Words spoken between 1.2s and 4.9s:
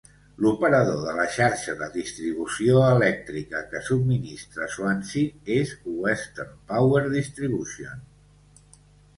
xarxa de distribució elèctrica que subministra